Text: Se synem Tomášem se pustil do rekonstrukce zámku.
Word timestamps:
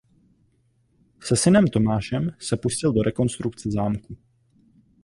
Se 1.21 1.35
synem 1.35 1.67
Tomášem 1.67 2.29
se 2.39 2.57
pustil 2.57 2.93
do 2.93 3.01
rekonstrukce 3.03 3.71
zámku. 3.71 4.17